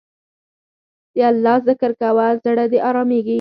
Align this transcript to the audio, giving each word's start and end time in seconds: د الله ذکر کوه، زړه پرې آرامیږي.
د 1.15 1.17
الله 1.29 1.55
ذکر 1.67 1.91
کوه، 2.01 2.27
زړه 2.43 2.63
پرې 2.71 2.77
آرامیږي. 2.89 3.29